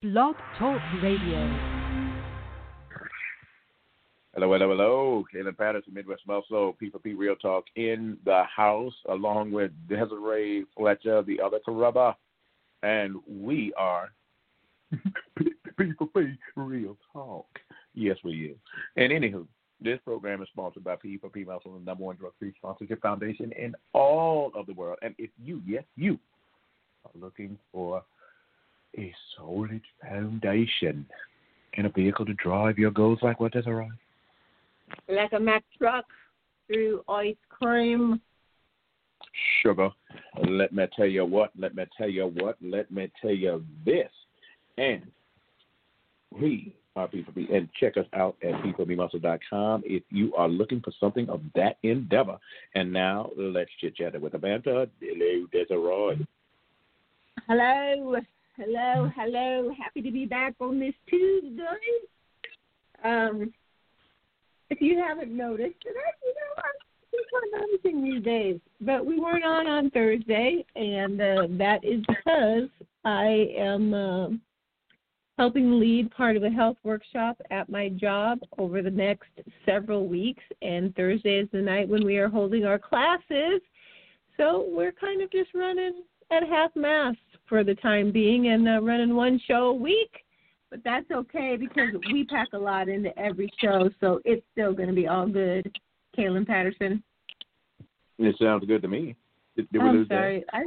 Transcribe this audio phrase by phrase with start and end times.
[0.00, 1.58] Blog Talk Radio.
[4.32, 5.24] Hello, hello, hello.
[5.34, 11.40] Kaelin Patterson, Midwest Muscle, P4P Real Talk in the house, along with Desiree Fletcher, the
[11.40, 12.14] other Carubba.
[12.84, 14.12] And we are
[15.80, 17.48] P4P Real Talk.
[17.92, 18.56] Yes, we is.
[18.96, 19.48] And anywho,
[19.80, 24.52] this program is sponsored by P4P Muscle, the number one drug-free sponsorship foundation in all
[24.54, 24.98] of the world.
[25.02, 26.20] And if you, yes, you,
[27.04, 28.04] are looking for
[28.96, 31.06] a solid foundation
[31.76, 33.90] and a vehicle to drive your goals like what, Desiree?
[35.08, 36.06] Like a Mack truck
[36.66, 38.20] through ice cream.
[39.62, 39.90] Sugar.
[40.48, 44.10] Let me tell you what, let me tell you what, let me tell you this.
[44.76, 45.02] And
[46.30, 47.54] we are P4P.
[47.54, 52.38] And check us out at p4pmuscle.com if you are looking for something of that endeavor.
[52.74, 54.88] And now let's chit chat with Amanda.
[55.00, 56.26] Hello, Desiree.
[57.46, 58.16] Hello,
[58.58, 59.70] hello, hello.
[59.80, 61.62] Happy to be back on this Tuesday.
[63.04, 63.52] Um,
[64.70, 69.18] if you haven't noticed, and I, you know, I'm not noticing these days, but we
[69.18, 72.68] weren't on on Thursday, and uh, that is because
[73.04, 74.28] I am uh,
[75.38, 79.30] helping lead part of a health workshop at my job over the next
[79.64, 83.60] several weeks, and Thursday is the night when we are holding our classes.
[84.36, 88.80] So we're kind of just running at half mast for the time being and uh,
[88.82, 90.10] running one show a week.
[90.70, 94.88] But that's okay because we pack a lot into every show, so it's still going
[94.88, 95.78] to be all good.
[96.16, 97.02] Kaelin Patterson.
[98.18, 99.16] It sounds good to me.
[99.56, 100.44] Did, did I'm sorry.
[100.52, 100.64] I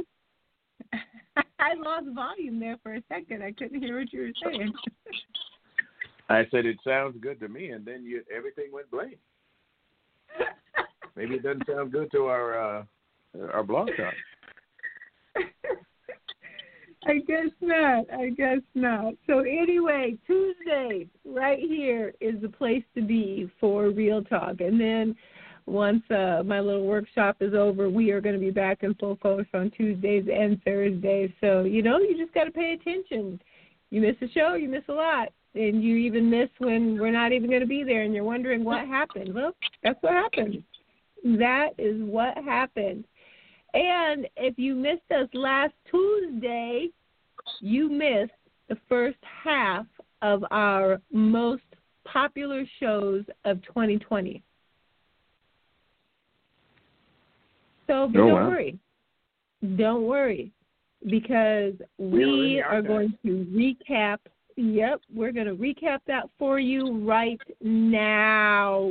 [1.60, 3.42] I lost volume there for a second.
[3.44, 4.72] I couldn't hear what you were saying.
[6.28, 9.18] I said it sounds good to me, and then you everything went blank.
[11.16, 12.84] Maybe it doesn't sound good to our uh,
[13.52, 14.14] our blog talk.
[17.06, 18.04] I guess not.
[18.12, 19.14] I guess not.
[19.26, 25.16] So anyway, Tuesday right here is the place to be for real talk, and then
[25.66, 29.16] once uh, my little workshop is over, we are going to be back in full
[29.22, 31.30] force on Tuesdays and Thursdays.
[31.40, 33.40] So you know, you just got to pay attention.
[33.90, 37.32] You miss a show, you miss a lot, and you even miss when we're not
[37.32, 39.34] even going to be there, and you're wondering what happened.
[39.34, 40.62] Well, that's what happened.
[41.24, 43.04] That is what happened.
[43.74, 46.88] And if you missed us last Tuesday,
[47.60, 48.32] you missed
[48.68, 49.86] the first half
[50.22, 51.62] of our most
[52.04, 54.42] popular shows of 2020.
[57.86, 58.48] So Oh, don't wow.
[58.48, 58.78] worry.
[59.76, 60.52] Don't worry
[61.08, 64.18] because we the are going to recap.
[64.56, 68.88] Yep, we're going to recap that for you right now.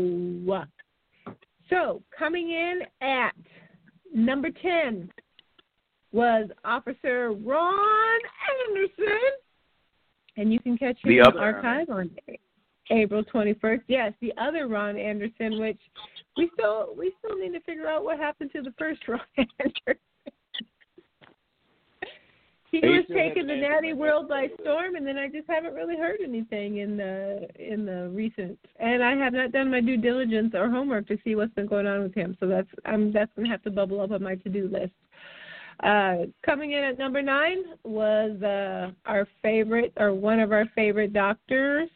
[1.70, 3.34] So, coming in at
[4.14, 5.10] number 10
[6.12, 8.20] was Officer Ron
[8.70, 9.32] Anderson.
[10.38, 12.10] And you can catch him The in other archive on
[12.90, 13.82] April 21st.
[13.88, 15.80] Yes, the other Ron Anderson, which
[16.38, 20.02] we still we still need to figure out what happened to the first Ron Anderson.
[22.72, 26.20] he was taking the natty world by storm, and then I just haven't really heard
[26.24, 28.58] anything in the in the recent.
[28.80, 31.88] And I have not done my due diligence or homework to see what's been going
[31.88, 32.38] on with him.
[32.40, 34.94] So that's um that's gonna have to bubble up on my to do list.
[35.84, 41.12] Uh, coming in at number nine was uh, our favorite, or one of our favorite
[41.12, 41.90] doctors,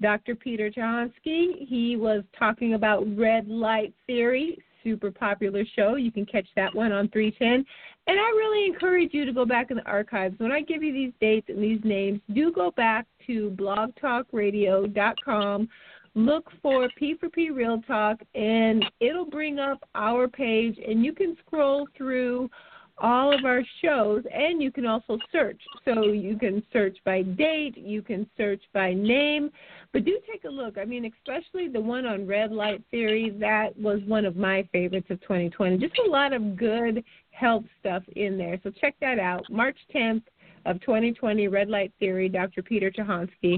[0.00, 0.36] Dr.
[0.36, 1.66] Peter Cichonski.
[1.66, 5.96] He was talking about red light theory, super popular show.
[5.96, 7.64] You can catch that one on 310.
[8.06, 10.38] And I really encourage you to go back in the archives.
[10.38, 15.68] When I give you these dates and these names, do go back to blogtalkradio.com.
[16.14, 21.88] Look for P4P Real Talk, and it'll bring up our page, and you can scroll
[21.96, 22.50] through
[22.98, 25.60] all of our shows and you can also search.
[25.84, 29.50] So you can search by date, you can search by name,
[29.92, 30.78] but do take a look.
[30.78, 35.08] I mean, especially the one on red light theory, that was one of my favorites
[35.10, 35.78] of 2020.
[35.78, 38.58] Just a lot of good health stuff in there.
[38.62, 39.44] So check that out.
[39.50, 40.22] March 10th
[40.64, 42.62] of 2020, Red Light Theory, Dr.
[42.62, 43.56] Peter Cichonski.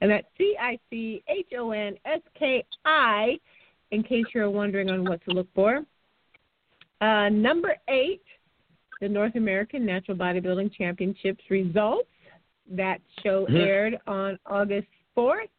[0.00, 3.38] And that's C I C H O N S K I,
[3.90, 5.82] in case you're wondering on what to look for.
[7.00, 8.22] Uh, number eight,
[9.02, 12.08] the North American Natural Bodybuilding Championships results.
[12.70, 13.58] That show Mhm.
[13.58, 15.50] aired on August 4th.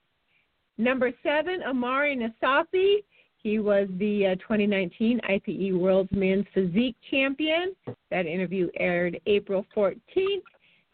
[0.78, 3.04] Number seven, Amari Nasafi.
[3.36, 7.76] He was the uh, 2019 IPE World's Men's Physique Champion.
[8.10, 10.46] That interview aired April 14th.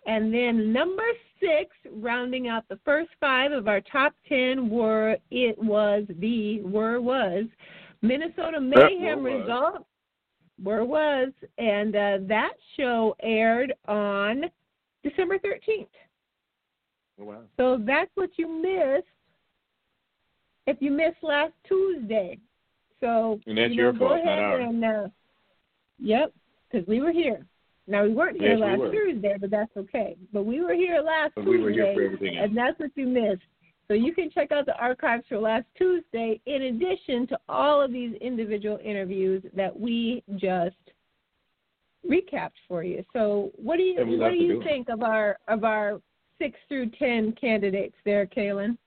[0.08, 1.06] And then number
[1.40, 7.00] six, rounding out the first five of our top ten, were it was the were
[7.00, 7.46] was
[8.02, 9.46] Minnesota Mayhem were
[10.64, 10.66] results.
[10.66, 14.44] Were was, and uh, that show aired on
[15.04, 15.88] December 13th.
[17.22, 17.42] Oh, wow.
[17.58, 19.08] So that's what you missed
[20.68, 22.38] if you missed last Tuesday.
[23.00, 24.66] So And that's you know, your go fault, not ahead ours.
[24.68, 25.08] and uh,
[26.00, 26.34] yep,
[26.72, 27.46] because we were here.
[27.88, 28.92] Now we weren't here Yes, we last were.
[28.92, 30.16] Tuesday, but that's okay.
[30.32, 32.48] But we were here last But Tuesday, we were here for everything else.
[32.50, 33.42] and that's what you missed.
[33.90, 37.92] So you can check out the archives for last Tuesday, in addition to all of
[37.92, 40.76] these individual interviews that we just
[42.08, 43.04] recapped for you.
[43.14, 44.64] So what do you what do you do it.
[44.64, 46.00] think of our of our
[46.38, 48.78] six through ten candidates there, Kaelin?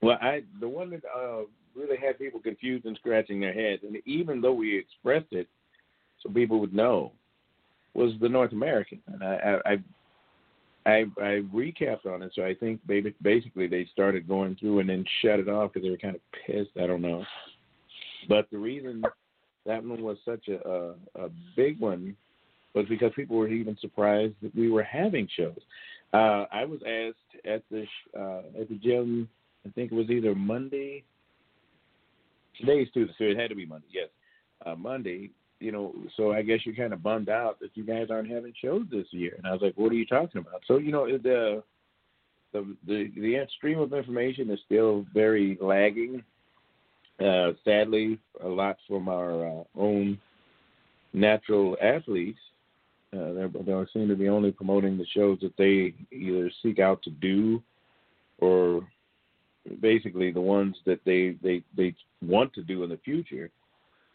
[0.00, 1.42] Well, I the one that uh,
[1.74, 5.48] really had people confused and scratching their heads, and even though we expressed it
[6.22, 7.10] so people would know,
[7.94, 9.00] was the North American.
[9.08, 9.76] And I I I,
[10.86, 15.04] I, I recapped on it, so I think basically they started going through and then
[15.22, 16.76] shut it off because they were kind of pissed.
[16.80, 17.24] I don't know,
[18.28, 19.02] but the reason
[19.64, 20.94] that one was such a, a
[21.24, 22.16] a big one
[22.74, 25.58] was because people were even surprised that we were having shows.
[26.12, 27.84] Uh, I was asked at the
[28.18, 29.28] uh, at the gym.
[29.66, 31.04] I think it was either Monday.
[32.60, 33.86] Today's Tuesday, so it had to be Monday.
[33.90, 34.08] Yes,
[34.66, 35.30] uh, Monday.
[35.64, 38.52] You know, so I guess you're kind of bummed out that you guys aren't having
[38.60, 39.34] shows this year.
[39.38, 40.60] And I was like, what are you talking about?
[40.66, 41.62] So you know, the
[42.52, 46.22] the the, the stream of information is still very lagging.
[47.18, 50.18] Uh, sadly, a lot from our uh, own
[51.14, 52.38] natural athletes.
[53.14, 57.02] Uh, they're, they seem to be only promoting the shows that they either seek out
[57.04, 57.62] to do
[58.38, 58.86] or
[59.80, 63.50] basically the ones that they they they want to do in the future.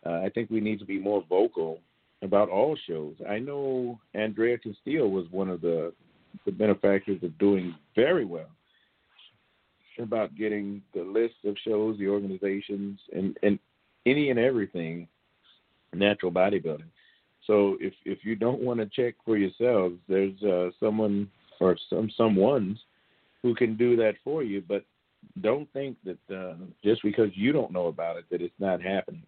[0.05, 1.79] Uh, I think we need to be more vocal
[2.21, 3.15] about all shows.
[3.27, 5.93] I know Andrea Castillo was one of the
[6.45, 8.49] the benefactors of doing very well
[9.97, 13.59] about getting the list of shows, the organizations, and and
[14.05, 15.07] any and everything
[15.93, 16.89] natural bodybuilding.
[17.45, 21.29] So if if you don't want to check for yourselves, there's uh, someone
[21.59, 22.79] or some someone's
[23.41, 24.63] who can do that for you.
[24.67, 24.85] But
[25.41, 29.23] don't think that uh, just because you don't know about it that it's not happening.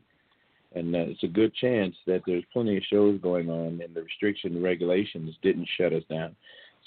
[0.73, 4.03] And uh, it's a good chance that there's plenty of shows going on, and the
[4.03, 6.35] restriction and regulations didn't shut us down.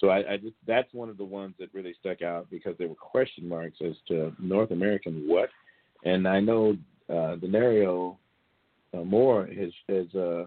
[0.01, 2.89] So I, I just that's one of the ones that really stuck out because there
[2.89, 5.51] were question marks as to North American what,
[6.05, 6.77] and I know
[7.09, 8.17] uh, Denario
[8.93, 10.47] uh, Moore has has uh,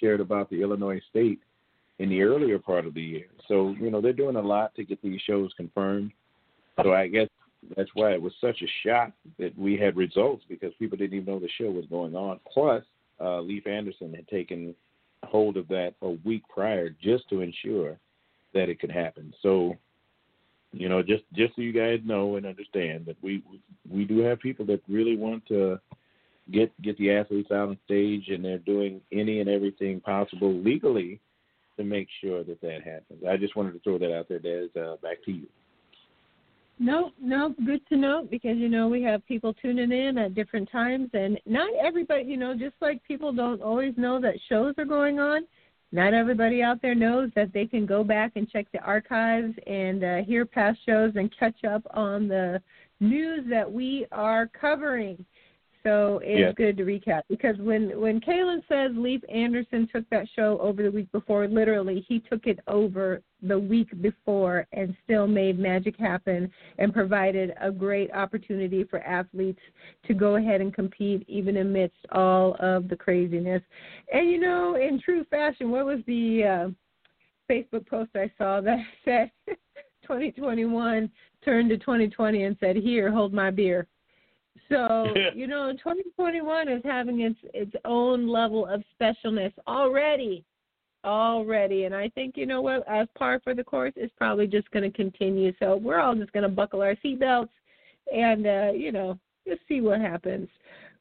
[0.00, 1.40] shared about the Illinois State
[1.98, 3.26] in the earlier part of the year.
[3.48, 6.12] So you know they're doing a lot to get these shows confirmed.
[6.82, 7.28] So I guess
[7.76, 11.32] that's why it was such a shock that we had results because people didn't even
[11.32, 12.40] know the show was going on.
[12.52, 12.84] Plus,
[13.20, 14.74] uh, Leif Anderson had taken
[15.24, 17.98] hold of that a week prior just to ensure
[18.54, 19.32] that it could happen.
[19.42, 19.76] So,
[20.72, 23.42] you know, just just so you guys know and understand that we
[23.90, 25.80] we do have people that really want to
[26.50, 31.20] get get the athletes out on stage, and they're doing any and everything possible legally
[31.76, 33.22] to make sure that that happens.
[33.28, 34.68] I just wanted to throw that out there, Des.
[34.78, 35.46] Uh, back to you.
[36.78, 40.70] No, no, good to know because you know we have people tuning in at different
[40.70, 44.84] times, and not everybody, you know, just like people don't always know that shows are
[44.84, 45.46] going on.
[45.92, 50.04] Not everybody out there knows that they can go back and check the archives and
[50.04, 52.60] uh, hear past shows and catch up on the
[53.00, 55.24] news that we are covering.
[55.82, 56.54] So it's Yes.
[56.56, 60.90] good to recap because when when Kaelin says Leif Anderson took that show over the
[60.90, 66.50] week before, literally he took it over the week before and still made magic happen
[66.78, 69.60] and provided a great opportunity for athletes
[70.06, 73.62] to go ahead and compete even amidst all of the craziness.
[74.12, 76.70] And you know, in true fashion, what was the uh,
[77.50, 79.30] Facebook post I saw that said
[80.02, 81.10] 2021
[81.44, 83.86] turned to 2020 and said, "Here, hold my beer."
[84.68, 90.44] So you know, 2021 is having its its own level of specialness already,
[91.06, 94.70] already, and I think you know what, as par for the course, it's probably just
[94.72, 95.52] going to continue.
[95.58, 97.48] So we're all just going to buckle our seatbelts
[98.12, 100.48] and uh, you know just see what happens.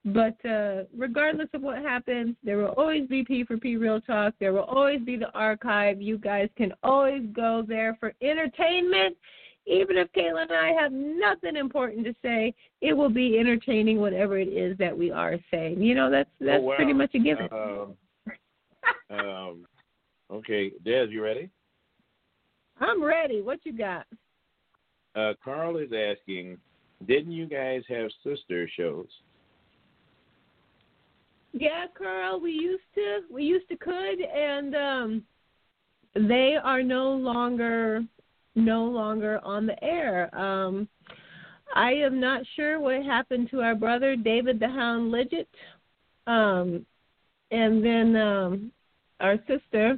[0.05, 4.35] But uh, regardless of what happens, there will always be P for P Real Talk.
[4.39, 6.00] There will always be the archive.
[6.00, 9.17] You guys can always go there for entertainment.
[9.65, 14.38] Even if Kayla and I have nothing important to say, it will be entertaining whatever
[14.38, 15.81] it is that we are saying.
[15.81, 16.75] You know, that's that's oh, wow.
[16.75, 17.50] pretty much a given.
[17.51, 17.93] Um,
[19.09, 19.65] um,
[20.32, 21.50] okay, Des, you ready?
[22.79, 23.41] I'm ready.
[23.41, 24.05] What you got?
[25.15, 26.58] Uh, Carl is asking,
[27.08, 29.08] didn't you guys have sister shows?
[31.58, 35.24] Yeah, Carl, we used to we used to could and um
[36.13, 38.03] they are no longer
[38.55, 40.34] no longer on the air.
[40.38, 40.89] Um
[41.74, 45.48] I am not sure what happened to our brother David the Hound Lidget.
[46.27, 46.86] Um
[47.51, 48.72] and then um
[49.22, 49.98] our sister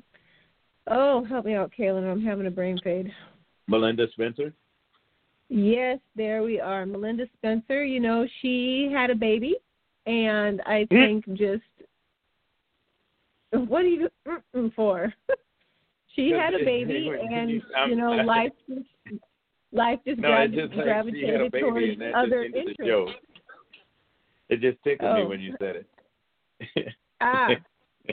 [0.90, 3.12] Oh, help me out, Kaelin, I'm having a brain fade.
[3.68, 4.54] Melinda Spencer?
[5.50, 6.86] Yes, there we are.
[6.86, 9.56] Melinda Spencer, you know, she had a baby
[10.06, 11.64] and I think just
[13.52, 14.10] what are you
[14.76, 15.14] for?
[16.16, 18.88] she had a baby and you know, life just
[19.72, 22.74] life just No, gravi- it's just like a gravitated baby towards other interests.
[22.86, 23.10] joke.
[24.50, 25.28] It just tickled me Oh.
[25.28, 26.94] when you said it.
[27.22, 27.50] Ah,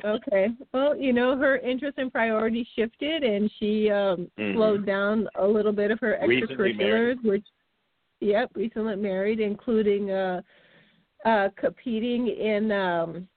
[0.04, 0.48] okay.
[0.72, 4.54] Well, you know, her interest and priorities shifted, and she um Mhm.
[4.54, 7.46] slowed down a little bit of her extracurriculars, which,
[8.20, 10.42] yep, recently married, including uh,
[11.24, 13.28] uh, competing in um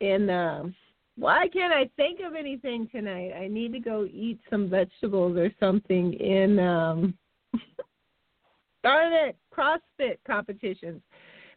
[0.00, 0.74] in um.
[1.16, 3.32] Why can't I think of anything tonight?
[3.32, 7.16] I need to go eat some vegetables or something in um.
[8.82, 11.00] darn it, CrossFit competitions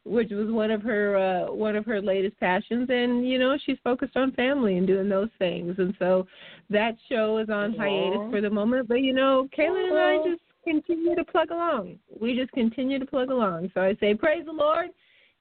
[0.07, 3.77] which was one of her uh one of her latest passions and you know she's
[3.83, 6.25] focused on family and doing those things and so
[6.69, 8.31] that show is on hiatus Aw.
[8.31, 12.35] for the moment but you know Kaelin and I just continue to plug along we
[12.35, 14.89] just continue to plug along so I say praise the Lord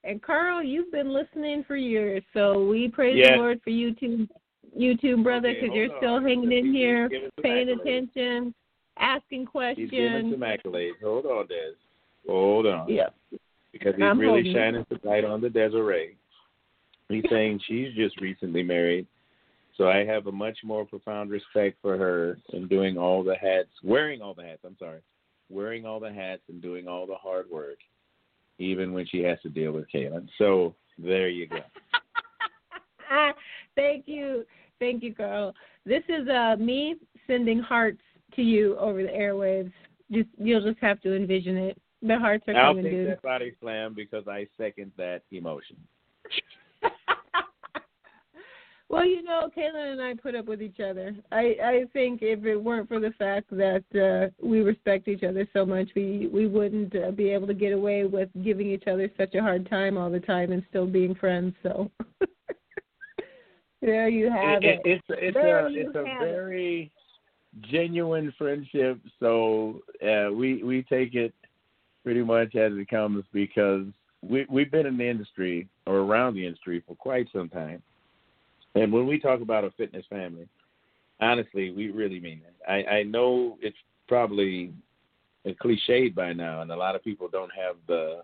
[0.03, 3.31] and Carl you've been listening for years so we praise Yes.
[3.31, 4.27] the Lord for you too
[4.75, 7.09] you too brother Okay, because you're hold still hanging in here
[7.41, 7.81] paying accolades.
[7.81, 8.53] attention
[8.99, 10.91] asking questions He's giving some accolades.
[11.03, 11.73] Hold on, Des.
[12.27, 12.89] Hold on.
[12.89, 13.07] yeah
[13.71, 16.17] Because he's I'm really shining some light on the Desiree.
[17.09, 19.07] He's saying she's just recently married.
[19.77, 23.69] So I have a much more profound respect for her in doing all the hats,
[23.83, 25.01] wearing all the hats, I'm sorry,
[25.49, 27.77] wearing all the hats and doing all the hard work,
[28.57, 30.27] even when she has to deal with Kaelin.
[30.39, 31.59] So there you go.
[33.75, 34.45] Thank you.
[34.79, 35.53] Thank you, Carl.
[35.85, 36.95] This is uh me
[37.27, 38.01] sending hearts
[38.35, 39.71] to you over the airwaves.
[40.11, 41.79] Just you'll just have to envision it.
[42.01, 43.09] The hearts are I'll coming, take dude.
[43.09, 45.77] that body slam because I second that emotion.
[48.89, 51.15] well, you know, Kaelin and I put up with each other.
[51.31, 55.47] I I think if it weren't for the fact that uh we respect each other
[55.53, 59.09] so much, we we wouldn't uh, be able to get away with giving each other
[59.17, 61.55] such a hard time all the time and still being friends.
[61.63, 61.89] So
[63.81, 64.81] there you have It- it.
[64.85, 66.25] it- it's it's There a it's a have it.
[66.25, 66.91] very
[67.71, 68.99] genuine friendship.
[69.19, 71.33] So uh, we we take it
[72.03, 73.85] pretty much as it comes because
[74.21, 77.81] we we've been in the industry or around the industry for quite some time.
[78.75, 80.47] And when we talk about a fitness family,
[81.19, 82.55] honestly, we really mean it.
[82.69, 83.77] I, I know it's
[84.07, 84.71] probably
[85.45, 88.21] a cliched by now, and a lot of people don't have the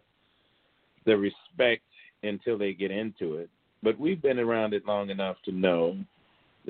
[1.06, 1.84] the respect
[2.24, 3.50] until they get into it.
[3.82, 5.98] But we've been around it long enough to know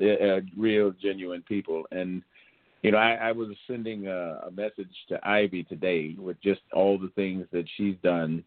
[0.02, 1.84] uh, real, genuine people.
[1.92, 2.24] And
[2.84, 7.00] you know, I, I was sending a, a message to Ivy today with just all
[7.00, 8.44] the things that she's done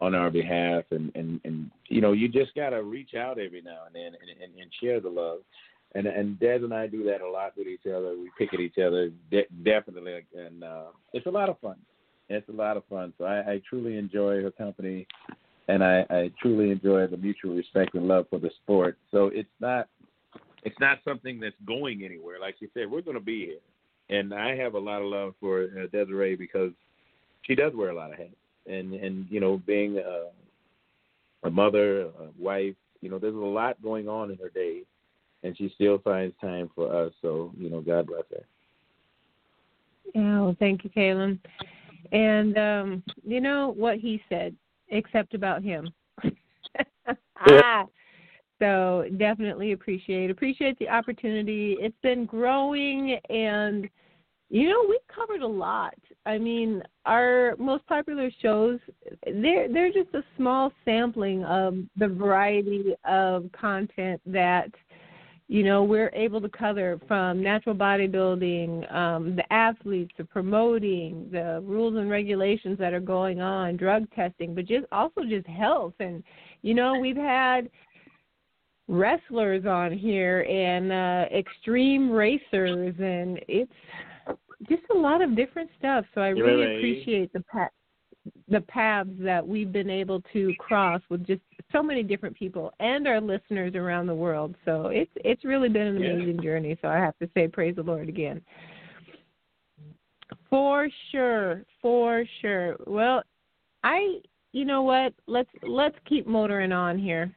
[0.00, 3.84] on our behalf, and and and you know, you just gotta reach out every now
[3.86, 5.38] and then and, and, and share the love.
[5.94, 8.16] And and Des and I do that a lot with each other.
[8.18, 11.76] We pick at each other, de- definitely, and uh, it's a lot of fun.
[12.28, 13.14] It's a lot of fun.
[13.18, 15.06] So I, I truly enjoy her company,
[15.68, 18.98] and I, I truly enjoy the mutual respect and love for the sport.
[19.12, 19.88] So it's not
[20.64, 22.40] it's not something that's going anywhere.
[22.40, 23.60] Like you said, we're going to be here,
[24.10, 26.72] and I have a lot of love for uh, Desiree because
[27.42, 28.30] she does wear a lot of hats,
[28.66, 30.26] and and you know, being a,
[31.46, 34.82] a mother, a wife, you know, there's a lot going on in her day,
[35.42, 37.12] and she still finds time for us.
[37.22, 38.44] So you know, God bless her.
[40.14, 41.38] Yeah, well, thank you, Kaelin.
[42.12, 44.54] And um, you know what he said,
[44.88, 45.92] except about him.
[47.40, 47.84] ah,
[48.58, 51.76] so definitely appreciate appreciate the opportunity.
[51.80, 53.88] It's been growing, and
[54.48, 55.94] you know we've covered a lot.
[56.24, 58.80] I mean, our most popular shows
[59.24, 64.70] they're they're just a small sampling of the variety of content that
[65.48, 71.62] you know we're able to cover from natural bodybuilding um, the athletes the promoting the
[71.64, 76.24] rules and regulations that are going on drug testing but just also just health and
[76.62, 77.70] you know we've had
[78.88, 83.72] wrestlers on here and uh extreme racers and it's
[84.68, 86.76] just a lot of different stuff so i really Really?
[86.76, 87.68] appreciate the pa-
[88.48, 91.40] the paths that we've been able to cross with just
[91.72, 94.54] so many different people and our listeners around the world.
[94.64, 96.12] So it's it's really been an Yeah.
[96.12, 96.76] amazing journey.
[96.82, 98.42] So I have to say praise the Lord again.
[100.50, 102.76] For sure, for sure.
[102.86, 103.22] Well,
[103.84, 104.20] I
[104.52, 105.12] you know what?
[105.26, 107.36] Let's let's keep motoring on here.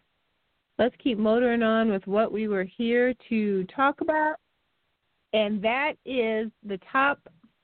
[0.80, 4.38] Let's keep motoring on with what we were here to talk about.
[5.34, 7.20] And that is the top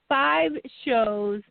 [0.10, 0.52] 5
[0.84, 1.42] shows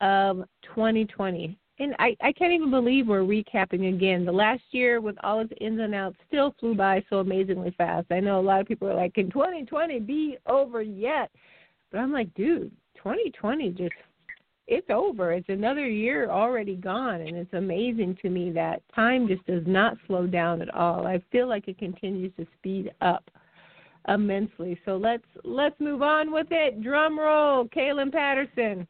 [0.00, 1.58] of 2020.
[1.78, 4.24] And I, I can't even believe we're recapping again.
[4.24, 8.06] The last year, with all its ins and outs, still flew by so amazingly fast.
[8.10, 11.30] I know a lot of people are like, can 2020 be over yet?
[11.90, 13.92] But I'm like, dude, 2020 just
[14.66, 15.32] it's over.
[15.32, 19.96] It's another year already gone, and it's amazing to me that time just does not
[20.06, 21.06] slow down at all.
[21.06, 23.30] I feel like it continues to speed up
[24.08, 24.78] immensely.
[24.84, 26.82] So let's let's move on with it.
[26.82, 28.86] Drum roll, Kaelin Patterson.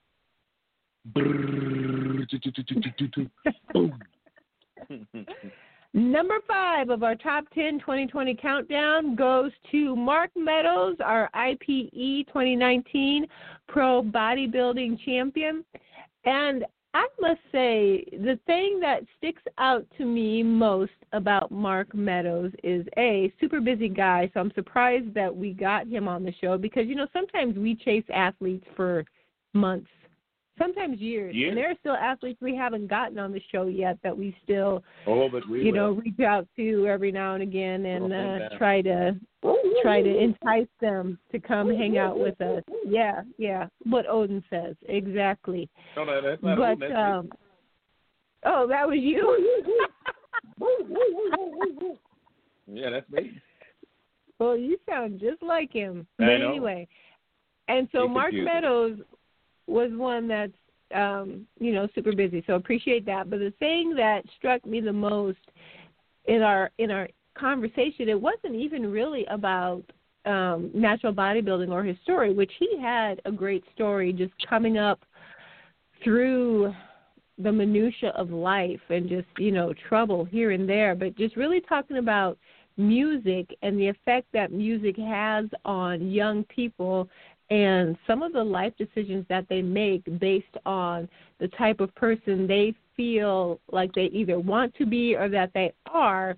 [5.94, 13.26] Number five of our top 10 2020 countdown goes to Mark Meadows, our IPE 2019
[13.68, 15.62] Pro Bodybuilding Champion.
[16.24, 22.52] And I must say, the thing that sticks out to me most about Mark Meadows
[22.62, 24.30] is a super busy guy.
[24.32, 27.74] So I'm surprised that we got him on the show because, you know, sometimes we
[27.74, 29.04] chase athletes for
[29.52, 29.90] months
[30.58, 31.34] sometimes years.
[31.34, 31.50] years.
[31.50, 34.82] And there are still athletes we haven't gotten on the show yet that we still,
[35.06, 35.74] oh, but we you will.
[35.74, 39.16] know, reach out to every now and again and uh, try to
[39.82, 42.62] try to entice them to come hang out with us.
[42.86, 43.66] Yeah, yeah.
[43.84, 45.68] What Odin says exactly.
[45.96, 47.30] No, no, that's not But um,
[48.44, 49.58] oh, that was you.
[52.72, 53.32] yeah, that's me.
[54.38, 56.06] well, you sound just like him.
[56.18, 56.86] But anyway,
[57.68, 58.32] and so Mark.
[58.32, 58.98] Meadows
[59.72, 60.52] was one that's
[60.94, 62.44] um, you know super busy.
[62.46, 63.30] So appreciate that.
[63.30, 65.38] But the thing that struck me the most
[66.26, 69.82] in our in our conversation, it wasn't even really about
[70.24, 75.00] um, natural bodybuilding or his story, which he had a great story just coming up
[76.04, 76.72] through
[77.38, 81.60] the minutia of life and just you know trouble here and there, but just really
[81.60, 82.38] talking about
[82.76, 87.08] music and the effect that music has on young people
[87.52, 91.06] and some of the life decisions that they make based on
[91.38, 95.70] the type of person they feel like they either want to be or that they
[95.86, 96.34] are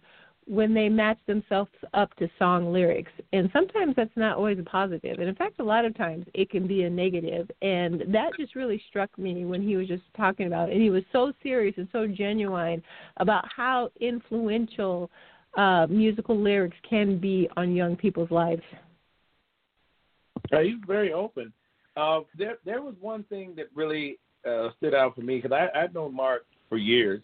[0.46, 3.12] when they match themselves up to song lyrics.
[3.32, 5.20] And sometimes that's not always a positive.
[5.20, 7.48] And in fact, a lot of times it can be a negative.
[7.62, 10.72] And that just really struck me when he was just talking about it.
[10.72, 12.82] And he was so serious and so genuine
[13.18, 15.10] about how influential
[15.56, 18.62] uh, musical lyrics can be on young people's lives.
[20.52, 21.52] Uh, he's very open.
[21.96, 25.78] Uh, there, there was one thing that really uh, stood out for me because I
[25.78, 27.22] I've known Mark for years,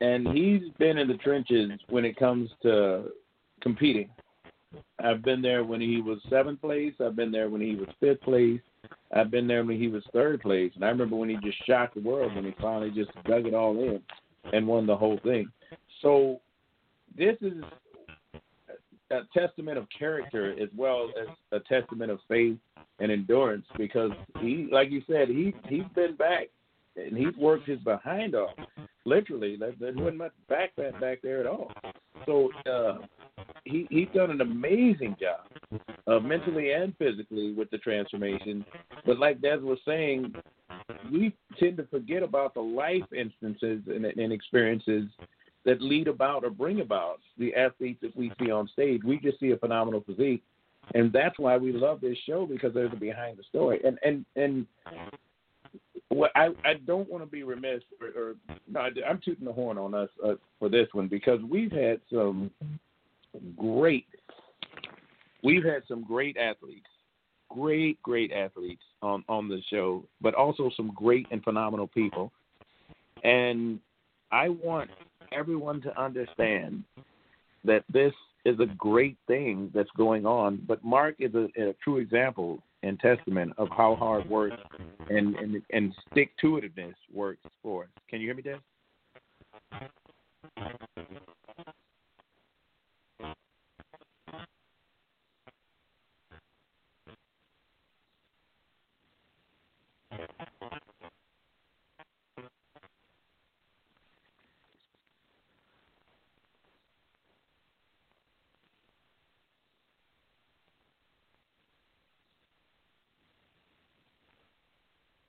[0.00, 3.10] and he's been in the trenches when it comes to
[3.60, 4.10] competing.
[5.02, 6.94] I've been there when he was seventh place.
[7.00, 8.60] I've been there when he was fifth place.
[9.14, 10.72] I've been there when he was third place.
[10.74, 13.54] And I remember when he just shocked the world when he finally just dug it
[13.54, 14.00] all in
[14.52, 15.48] and won the whole thing.
[16.00, 16.40] So
[17.16, 17.62] this is
[19.12, 22.56] a testament of character as well as a testament of faith
[22.98, 26.48] and endurance because he like you said he he's been back
[26.96, 28.50] and he's worked his behind off
[29.04, 29.56] literally.
[29.56, 31.72] There there wasn't much back fat back there at all.
[32.26, 32.98] So uh
[33.64, 38.64] he he's done an amazing job uh mentally and physically with the transformation.
[39.04, 40.34] But like Des was saying
[41.12, 45.04] we tend to forget about the life instances and, and experiences
[45.64, 49.02] that lead about or bring about the athletes that we see on stage.
[49.04, 50.42] We just see a phenomenal physique,
[50.94, 53.80] and that's why we love this show because there's a behind the story.
[53.84, 54.66] And and and
[56.08, 58.34] what I I don't want to be remiss or, or
[58.68, 62.50] no, I'm tooting the horn on us uh, for this one because we've had some
[63.56, 64.06] great
[65.42, 66.86] we've had some great athletes
[67.48, 72.30] great great athletes on on the show but also some great and phenomenal people
[73.24, 73.78] and
[74.30, 74.90] i want
[75.36, 76.84] everyone to understand
[77.64, 78.12] that this
[78.44, 80.62] is a great thing that's going on.
[80.66, 84.52] But Mark is a, a true example and testament of how hard work
[85.08, 87.88] and and, and stick to itiveness works for us.
[88.08, 88.58] Can you hear me, Des?